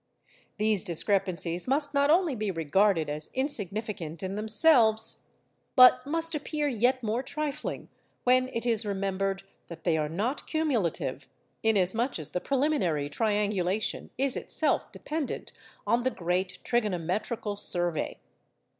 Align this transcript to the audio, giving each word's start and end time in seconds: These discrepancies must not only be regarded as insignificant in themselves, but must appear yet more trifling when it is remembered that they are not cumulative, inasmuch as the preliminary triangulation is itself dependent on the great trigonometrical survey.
These 0.57 0.83
discrepancies 0.83 1.67
must 1.67 1.93
not 1.93 2.09
only 2.09 2.33
be 2.35 2.49
regarded 2.49 3.07
as 3.07 3.29
insignificant 3.35 4.23
in 4.23 4.33
themselves, 4.33 5.27
but 5.75 6.03
must 6.07 6.33
appear 6.33 6.67
yet 6.67 7.03
more 7.03 7.21
trifling 7.21 7.87
when 8.23 8.47
it 8.47 8.65
is 8.65 8.83
remembered 8.83 9.43
that 9.67 9.83
they 9.83 9.97
are 9.97 10.09
not 10.09 10.47
cumulative, 10.47 11.27
inasmuch 11.61 12.17
as 12.17 12.31
the 12.31 12.41
preliminary 12.41 13.11
triangulation 13.11 14.09
is 14.17 14.35
itself 14.35 14.91
dependent 14.91 15.51
on 15.85 16.01
the 16.01 16.09
great 16.09 16.57
trigonometrical 16.63 17.55
survey. 17.55 18.17